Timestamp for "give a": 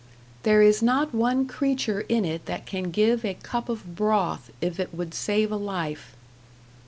2.89-3.35